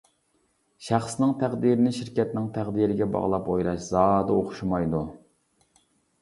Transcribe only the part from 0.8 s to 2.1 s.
شەخسنىڭ تەقدىرىنى